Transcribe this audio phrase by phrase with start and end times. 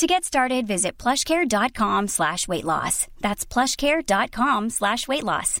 [0.00, 3.06] To get started, visit plushcare.com slash weight loss.
[3.20, 5.60] That's plushcare.com slash weight loss.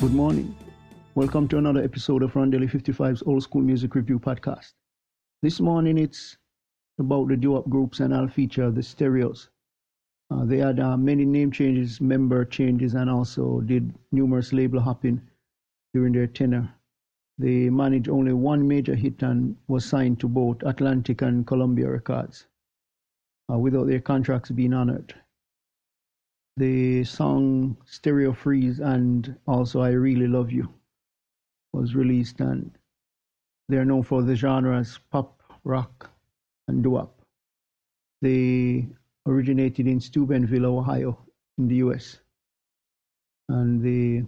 [0.00, 0.56] Good morning.
[1.14, 4.72] Welcome to another episode of Rondelle 55's Old School Music Review Podcast.
[5.40, 6.36] This morning it's
[6.98, 9.50] about the doo-wop groups and I'll feature the stereos.
[10.34, 15.20] Uh, they had uh, many name changes, member changes, and also did numerous label hopping
[15.92, 16.68] during their tenure.
[17.38, 22.46] They managed only one major hit and was signed to both Atlantic and Columbia Records
[23.52, 25.14] uh, without their contracts being honored.
[26.56, 30.68] The song Stereo Freeze and also I Really Love You
[31.72, 32.76] was released, and
[33.68, 36.10] they're known for the genres pop, rock,
[36.66, 37.20] and doo-wop.
[38.20, 38.88] They
[39.26, 41.18] originated in Steubenville, Ohio,
[41.58, 42.18] in the US.
[43.48, 44.24] And the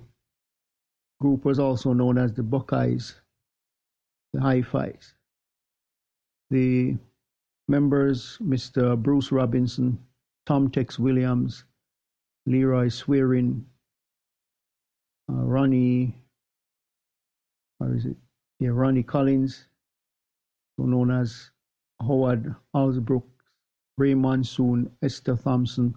[1.21, 3.15] group was also known as the Buckeyes,
[4.33, 5.15] the Hi-Fi's.
[6.51, 6.97] The
[7.69, 9.01] members, Mr.
[9.01, 9.99] Bruce Robinson,
[10.47, 11.65] Tom Tex Williams,
[12.47, 13.67] Leroy Swearing,
[15.29, 16.15] uh, Ronnie,
[17.81, 18.17] or is it?
[18.61, 19.67] Yeah, Ronnie Collins,
[20.79, 21.51] known as
[22.01, 23.25] Howard Alsbrook,
[23.99, 25.95] Ray Monsoon, Esther Thompson,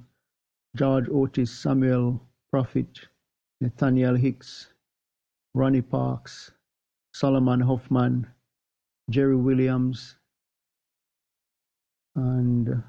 [0.76, 3.00] George Otis, Samuel Prophet,
[3.62, 4.68] Nathaniel Hicks,
[5.54, 6.52] Ronnie Parks,
[7.14, 8.28] Solomon Hoffman,
[9.10, 10.16] Jerry Williams,
[12.16, 12.84] and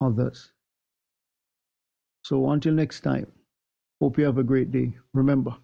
[0.00, 0.52] others.
[2.24, 3.26] So until next time,
[4.00, 4.96] hope you have a great day.
[5.14, 5.56] Remember,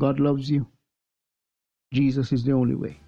[0.00, 0.66] God loves you.
[1.92, 2.98] Jesus is the only way.